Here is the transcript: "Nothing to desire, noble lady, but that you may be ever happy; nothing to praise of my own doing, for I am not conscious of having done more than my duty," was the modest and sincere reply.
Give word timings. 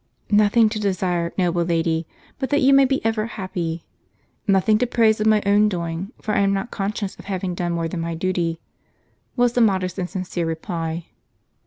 "Nothing 0.45 0.67
to 0.69 0.79
desire, 0.79 1.31
noble 1.37 1.63
lady, 1.63 2.07
but 2.39 2.49
that 2.49 2.61
you 2.63 2.73
may 2.73 2.85
be 2.85 3.05
ever 3.05 3.27
happy; 3.27 3.85
nothing 4.47 4.79
to 4.79 4.87
praise 4.87 5.21
of 5.21 5.27
my 5.27 5.43
own 5.45 5.69
doing, 5.69 6.11
for 6.19 6.33
I 6.33 6.39
am 6.39 6.51
not 6.53 6.71
conscious 6.71 7.15
of 7.19 7.25
having 7.25 7.53
done 7.53 7.73
more 7.73 7.87
than 7.87 7.99
my 8.01 8.15
duty," 8.15 8.59
was 9.35 9.53
the 9.53 9.61
modest 9.61 9.99
and 9.99 10.09
sincere 10.09 10.47
reply. 10.47 11.05